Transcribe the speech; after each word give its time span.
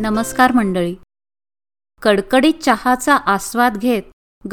नमस्कार 0.00 0.52
मंडळी. 0.52 0.96
कडकडीत 2.02 2.54
चहाचा 2.62 3.16
आस्वाद 3.16 3.76
घेत 3.76 4.02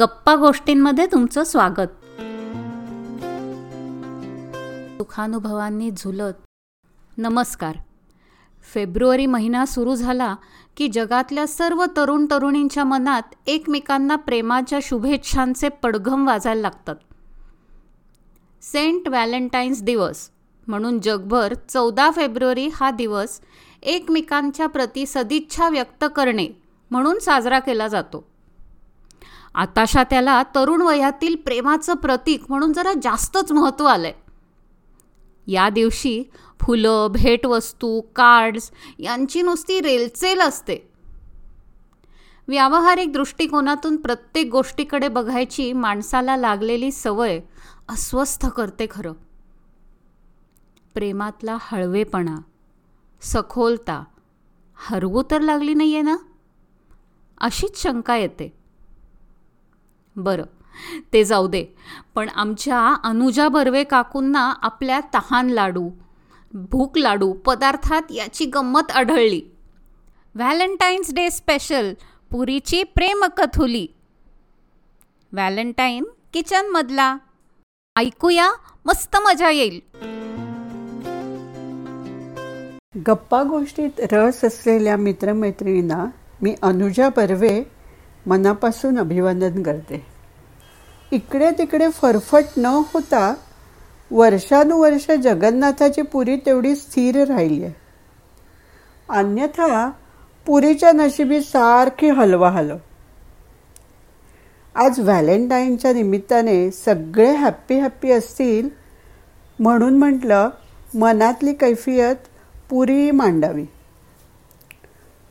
गप्पा 0.00 0.36
गोष्टींमध्ये 0.36 1.06
तुमचं 1.06 1.44
स्वागत. 1.44 1.88
सुखानुभवांनी 4.98 5.90
झुलत. 5.90 6.32
नमस्कार. 7.18 7.76
फेब्रुवारी 8.74 9.26
महिना 9.26 9.66
सुरू 9.66 9.94
झाला 9.94 10.36
की 10.76 10.88
जगातल्या 10.88 11.46
सर्व 11.46 11.84
तरुण 11.96 12.26
तरुणींच्या 12.30 12.84
मनात 12.84 13.22
एकमेकांना 13.46 14.16
प्रेमाच्या 14.16 14.78
शुभेच्छांचे 14.82 15.68
पडघम 15.68 16.26
वाजायला 16.26 16.60
लागतात. 16.60 16.96
सेंट 18.62 19.08
व्हॅलेंटाईन्स 19.08 19.82
दिवस 19.82 20.30
म्हणून 20.66 21.00
जगभर 21.00 21.54
चौदा 21.68 22.10
फेब्रुवारी 22.10 22.68
हा 22.74 22.90
दिवस 22.90 23.40
एकमेकांच्या 23.82 24.66
प्रती 24.66 25.06
सदिच्छा 25.06 25.68
व्यक्त 25.68 26.04
करणे 26.16 26.48
म्हणून 26.90 27.18
साजरा 27.18 27.58
केला 27.58 27.88
जातो. 27.88 28.28
आताशा 29.54 30.02
त्याला 30.02 30.42
तरुण 30.42 30.82
वयातील 30.82 31.36
प्रेमाचं 31.36 31.94
प्रतीक 31.94 32.44
म्हणून 32.48 32.72
जरा 32.72 32.92
जास्तच 33.02 33.52
महत्त्व 33.52 33.84
आलंय. 33.84 34.12
या 35.46 35.68
दिवशी 35.68 36.22
फुलं 36.60 37.06
भेटवस्तू 37.10 38.00
कार्ड्स 38.00 38.70
यांची 38.98 39.42
नुसती 39.42 39.80
रेलचेल 39.80 40.40
असते. 40.40 40.88
व्यावहारिक 42.48 43.12
दृष्टिकोनातून 43.12 43.96
प्रत्येक 43.96 44.50
गोष्टीकडे 44.50 45.08
बघायची 45.08 45.72
माणसाला 45.72 46.36
लागलेली 46.36 46.92
सवय 46.92 47.40
अस्वस्थ 47.88 48.46
करते 48.46 48.86
खरं. 48.90 49.12
प्रेमातला 50.94 51.56
हळवेपणा 51.60 52.36
सखोलता. 53.20 54.04
हरवू 54.74 55.22
तर 55.30 55.40
लागली 55.40 55.74
नाही 55.74 55.94
आहे 55.94 56.02
ना? 56.02 56.16
अशीच 57.40 57.82
शंका 57.82 58.16
येते. 58.16 58.58
बरं 60.16 60.44
ते 61.12 61.24
जाऊ 61.24 61.48
दे. 61.48 61.66
पण 62.14 62.28
आमच्या 62.28 62.96
अनुजा 63.04 63.48
बर्वे 63.48 63.84
काकूंना 63.84 64.52
आपल्या 64.62 65.00
तहान 65.14 65.50
लाडू 65.50 65.90
भूक 66.52 66.98
लाडू 66.98 67.32
पदार्थात 67.32 68.02
याची 68.10 68.44
गंमत 68.44 68.90
आढळली. 68.90 69.42
व्हॅलेंटाईन्स 70.34 71.14
डे 71.14 71.30
स्पेशल 71.30 71.92
पुरीची 72.30 72.82
प्रेमकथुली. 72.82 73.86
व्हॅलेंटाईन 75.32 76.04
किचनमधला. 76.32 77.16
ऐकूया 77.96 78.52
मस्त 78.86 79.16
मजा 79.16 79.50
येईल. 79.50 79.80
गप्पा 82.96 83.42
गोष्टीत 83.42 84.00
रस 84.12 84.44
असलेल्या 84.44 84.96
मित्रमैत्रिणींना 84.96 86.04
मी 86.42 86.54
अनुजा 86.62 87.08
बर्वे 87.08 87.62
मनापासून 88.26 88.98
अभिवादन 88.98 89.62
करते. 89.62 90.02
इकडे 91.12 91.50
तिकडे 91.50 91.88
फरफट 91.90 92.44
न 92.56 92.66
होता 92.66 93.34
वर्षानुवर्ष 94.10 95.10
जगन्नाथाची 95.10 96.02
पुरी 96.02 96.36
तेवढी 96.36 96.74
स्थिर 96.76 97.24
राहिली 97.24 97.64
आहे. 97.64 97.72
अन्यथा 99.08 99.90
पुरीच्या 100.46 100.92
नशिबी 100.92 101.40
सारखी 101.40 102.08
हलवा 102.08 102.50
हलव 102.50 102.76
आज 104.74 105.00
व्हॅलेंटाईनच्या 105.00 105.92
निमित्ताने 105.92 106.70
सगळे 106.70 107.30
हॅप्पी 107.36 107.78
हॅप्पी 107.78 108.10
असतील 108.10 108.68
म्हणून 109.58 109.98
म्हटलं 109.98 110.48
मनातली 110.94 111.52
कैफियत 111.52 112.16
पुरी 112.70 113.10
मांडावी. 113.10 113.64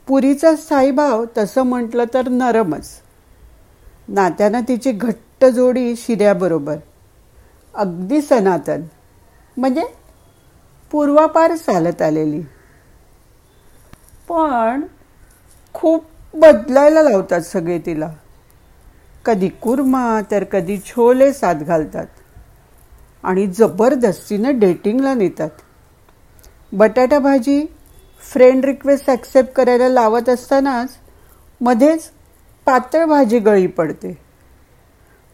पुरीचा 0.07 0.55
स्थायीभाव 0.55 1.25
तसं 1.37 1.61
म्हटलं 1.61 2.03
तर 2.13 2.27
नरमच. 2.27 2.89
नात्यानं 4.07 4.61
तिची 4.67 4.91
घट्ट 4.91 5.45
जोडी 5.45 5.95
शिऱ्याबरोबर. 5.95 6.75
अगदी 7.73 8.21
सनातन. 8.21 8.81
म्हणजे 9.57 9.83
पूर्वापार 10.91 11.55
चालत 11.55 12.01
आलेली. 12.01 12.41
पण 14.29 14.81
खूप 15.73 16.05
बदलायला 16.33 17.01
लावतात 17.03 17.41
सगळे 17.41 17.79
तिला. 17.79 18.13
कधी 19.25 19.49
कुर्मा 19.49 20.21
तर 20.31 20.43
कधी 20.43 20.77
छोले 20.77 21.33
साथ 21.33 21.55
घालतात. 21.55 22.07
आणि 23.23 23.47
जबरदस्तीनं 23.47 24.59
डेटिंगला 24.59 25.13
नेतात. 25.13 25.49
बटाटा 26.71 27.19
भाजी 27.19 27.65
फ्रेंड 28.21 28.65
रिक्वेस्ट 28.65 29.09
ॲक्सेप्ट 29.09 29.53
करायला 29.53 29.87
लावत 29.89 30.29
असतानाच 30.29 30.97
मध्येच 31.61 32.09
पातळ 32.65 33.05
भाजी 33.05 33.39
गळी 33.39 33.67
पडते. 33.67 34.17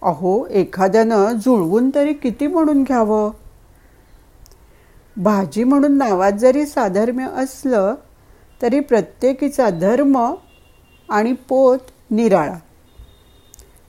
अहो 0.02 0.48
एखाद्यानं 0.50 1.32
जुळवून 1.32 1.90
तरी 1.96 2.14
किती 2.14 2.48
म्हणून 2.48 2.84
घ्यावं? 2.84 3.32
भाजी 5.18 5.64
म्हणून 5.64 5.98
नावात 5.98 6.32
जरी 6.32 6.66
साधर्म्य 6.66 7.28
असलं 7.36 7.96
तरी 8.62 8.80
प्रत्येकीचा 8.80 9.70
धर्म 9.70 10.36
आणि 11.10 11.34
पोत 11.34 11.80
निराळा. 12.12 12.58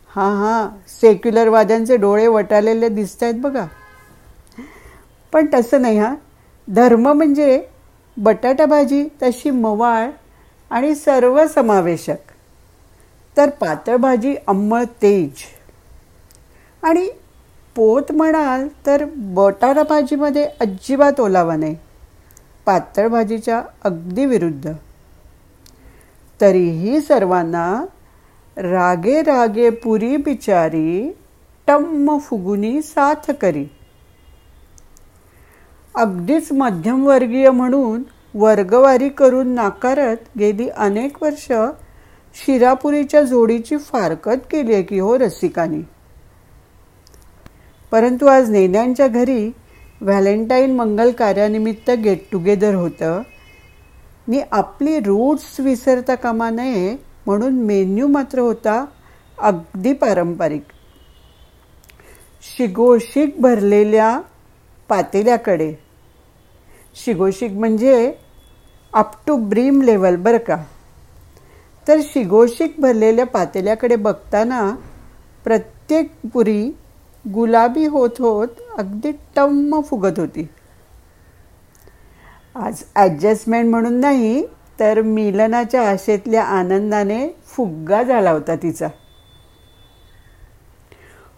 हां 0.09 0.37
हां 0.37 0.69
सेक्युलरवाद्यांचे 0.89 1.97
डोळे 1.97 2.27
वटालेले 2.27 2.89
दिसत 2.89 3.23
आहेत 3.23 3.35
बघा. 3.35 3.67
पण 5.33 5.47
तसं 5.55 5.83
नाही 5.83 5.99
हां. 5.99 6.15
धर्म 6.69 7.13
म्हणजे 7.13 7.65
बटाटा 8.17 8.67
भाजी 8.67 9.09
तशी 9.23 9.51
मवाळ 9.51 10.11
आणि 10.71 10.95
सर्वसमावेशक 10.95 12.33
तर 13.37 13.51
पातळ 13.51 13.97
भाजी 13.97 14.37
अंमळ 14.47 14.85
तेज. 14.85 15.33
आणि 16.83 17.09
पोत 17.77 18.13
म्हणाल 18.13 18.69
तर 18.87 19.05
बटाटा 19.17 19.83
भाजीमध्ये 19.83 20.45
अजिबात 20.61 21.21
ओलावा 21.21 21.57
नाही. 21.57 21.77
पातळ 22.67 23.09
भाजीच्या 23.09 23.63
अगदी 23.85 24.27
विरुद्ध. 24.27 24.73
तरीही 26.41 27.01
सर्वांना 27.01 27.85
रागे 28.57 29.23
रागे 29.23 29.71
पुरी 29.71 30.17
बिचारी 30.17 31.17
टम्म 31.67 32.19
फुगुनी 32.19 32.83
साथ 32.83 33.31
करी. 33.31 33.67
अगदीच 35.95 36.53
मध्यमवर्गीय 36.53 37.51
म्हणून 37.51 38.03
वर्गवारी 38.35 39.09
करून 39.09 39.49
नाकारत 39.49 40.17
गेली 40.39 40.69
अनेक 40.69 41.23
वर्ष 41.23 41.53
शिरापुरीच्या 42.35 43.23
जोडीची 43.23 43.77
फारकत 43.77 44.47
केली 44.51 44.75
आहे 44.75 44.83
की 44.83 44.99
हो 44.99 45.19
रसिकानी. 45.19 45.81
परंतु 47.91 48.27
आज 48.27 48.51
नेन्यांच्या 48.51 49.09
घरी 49.09 49.51
व्हॅलेंटाईन 50.01 50.75
मंगल 50.75 51.11
कार्यानिमित्त 51.11 51.91
गेट 51.91 52.19
टुगेदर 52.33 52.75
होतं. 52.75 53.23
नि 54.29 54.41
आपली 54.53 54.99
रूट्स 54.99 55.61
विसरता 55.61 56.15
कामा 56.15 56.51
नये 56.51 56.97
म्हणून 57.27 57.55
मेन्यू 57.55 58.07
मात्र 58.07 58.39
होता 58.39 58.85
अगदी 59.39 59.93
पारंपरिक. 59.93 60.63
शिगोशिक 62.43 63.35
भरलेल्या 63.39 64.21
पातेल्याकडे. 64.89 65.84
शिगोशिक 66.95 67.53
म्हणजे 67.53 68.13
अप 68.93 69.13
टू 69.27 69.37
ब्रीम 69.49 69.83
लेवल 69.83 70.17
बरं 70.17 70.39
का? 70.39 70.57
तर 71.87 72.01
शिगोशिक 72.03 72.75
भरलेल्या 72.79 73.27
पातेल्याकडे 73.27 73.97
बघताना 73.97 74.71
प्रत्येक 75.45 76.11
पुरी 76.33 76.63
गुलाबी 77.25 77.87
होत 77.87 78.21
होत 78.21 78.61
अगदी 78.79 79.11
टम्म 79.37 79.81
फुगत 79.81 80.19
होती. 80.19 80.47
आज 82.55 82.83
ॲडजस्टमेंट 82.95 83.71
म्हणून 83.71 83.99
नाही 84.01 84.43
तर 84.81 85.01
मिलनाच्या 85.01 85.89
आशेतल्या 85.91 86.45
आनंदाने 86.45 87.27
फुग्गा 87.47 88.03
झाला 88.03 88.31
होता 88.31 88.55
तिचा. 88.57 88.89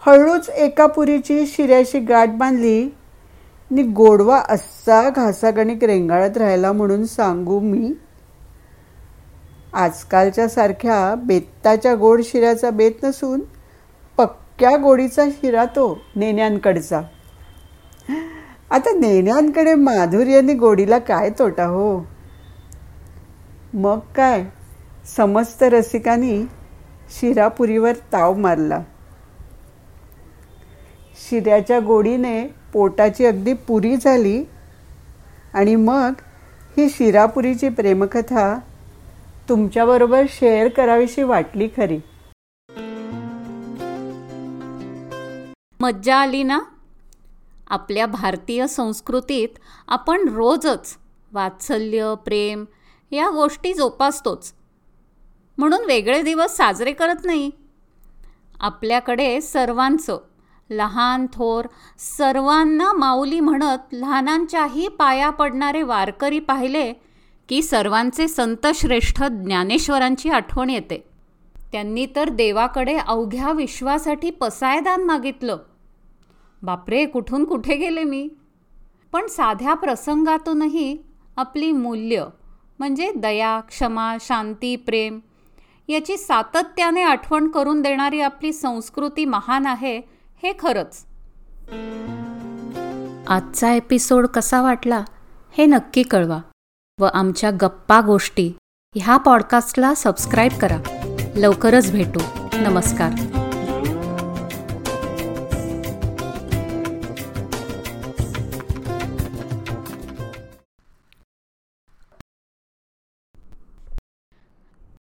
हळूच 0.02 0.48
एका 0.48 0.86
पुरीची 0.86 1.46
शिऱ्याशी 1.46 2.00
गाठ 2.00 2.28
बांधली 2.28 2.88
नि 3.70 3.82
गोडवा 3.82 4.42
असा 4.48 5.10
घासागणिक 5.10 5.84
रेंगाळत 5.84 6.36
राहिला 6.36 6.72
म्हणून 6.72 7.04
सांगू 7.04 7.60
मी. 7.60 7.92
आजकालच्या 9.72 10.48
सारख्या 10.48 11.14
बेत्ताच्या 11.14 11.94
गोड 11.94 12.20
शिऱ्याचा 12.24 12.70
बेत 12.70 12.92
नसून 13.02 13.40
पक्क्या 14.16 14.76
गोडीचा 14.76 15.24
शिरा 15.30 15.64
तो 15.64 15.98
नेण्यांकडचा. 16.16 17.00
आता 18.70 18.90
नेण्यांकडे 18.90 19.74
माधुर्याने 19.74 20.54
गोडीला 20.54 20.98
काय 20.98 21.30
तोटा 21.30 21.64
हो? 21.64 22.06
मग 23.74 23.98
काय? 23.98 24.44
समस्त 25.16 25.62
रसिकांनी 25.62 26.42
शिरापुरीवर 27.20 27.92
ताव 27.92 28.34
मारला. 28.34 28.80
शिऱ्याच्या 31.16 31.80
गोडीने 31.80 32.46
पोटाची 32.46 33.26
अगदी 33.26 33.52
पुरी 33.52 33.96
झाली 33.96 34.44
आणि 35.54 35.76
मग 35.76 36.12
ही 36.76 36.90
शिरापुरीची 36.90 37.68
प्रेमकथा 37.68 38.58
तुमच्याबरोबर 39.48 40.22
शेअर 40.28 40.68
करावीशी 40.68 41.22
वाटली 41.22 41.68
खरी. 41.76 41.98
मज्जा 45.80 46.16
आली 46.16 46.42
ना? 46.42 46.58
आपल्या 47.68 48.06
भारतीय 48.06 48.66
संस्कृतीत 48.66 49.48
आपण 49.88 50.28
रोजच 50.28 50.96
वात्सल्य 51.32 52.14
प्रेम 52.24 52.64
या 53.10 53.30
गोष्टी 53.30 53.74
जोपासतोच. 53.74 54.52
म्हणून 55.58 55.84
वेगळे 55.86 56.22
दिवस 56.22 56.56
साजरे 56.56 56.92
करत 56.92 57.24
नाही. 57.24 57.50
आपल्याकडे 58.60 59.40
सर्वांचं 59.40 60.18
लहान 60.70 61.26
थोर 61.32 61.64
सर्वांना 61.98 62.92
माऊली 62.92 63.40
म्हणत 63.40 63.78
लहानांच्याही 63.92 64.88
पाया 64.88 65.30
पडणारे 65.30 65.82
वारकरी 65.82 66.38
पाहिले 66.38 66.92
की 67.48 67.62
सर्वांचे 67.62 68.28
संतश्रेष्ठ 68.28 69.22
ज्ञानेश्वरांची 69.22 70.28
आठवण 70.28 70.70
येते. 70.70 71.08
त्यांनी 71.72 72.06
तर 72.16 72.28
देवाकडे 72.28 72.96
अवघ्या 72.96 73.52
विश्वासाठी 73.52 74.30
पसायदान 74.30 75.02
मागितलं. 75.02 75.58
बापरे 76.62 77.06
कुठून 77.06 77.44
कुठे 77.44 77.76
गेले 77.76 78.04
मी? 78.04 78.28
पण 79.12 79.26
साध्या 79.26 79.74
प्रसंगातूनही 79.74 81.02
आपली 81.36 81.72
मूल्य 81.72 82.24
म्हणजे 82.78 83.12
दया 83.16 83.60
क्षमा 83.60 84.16
शांती 84.20 84.76
प्रेम 84.76 85.20
याची 85.88 86.16
सातत्याने 86.16 87.02
आठवण 87.02 87.48
करून 87.48 87.82
देणारी 87.82 88.20
आपली 88.20 88.52
संस्कृती 88.52 89.24
महान 89.24 89.66
आहे 89.66 90.15
हे 90.42 90.52
खरंच. 90.58 91.04
आजचा 93.28 93.72
एपिसोड 93.72 94.26
कसा 94.26 94.62
वाटला 94.62 95.04
हे 95.58 95.66
नक्की 95.66 96.02
कळवा 96.02 96.38
व 97.00 97.04
आमच्या 97.04 97.50
गप्पा 97.50 98.00
गोष्टी 98.00 98.52
ह्या 98.96 99.16
पॉडकास्टला 99.16 99.94
सबस्क्राईब 99.94 100.52
करा. 100.52 100.78
लवकरच 101.36 101.92
भेटू. 101.92 102.20
नमस्कार. 102.54 103.35